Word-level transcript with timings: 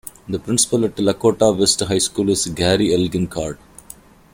The 0.27 0.39
principal 0.39 0.83
at 0.85 0.95
Lakota 0.95 1.55
West 1.55 1.81
High 1.81 1.99
School 1.99 2.31
is 2.31 2.47
Gary 2.47 2.91
Elgin 2.91 3.27
Card. 3.27 3.59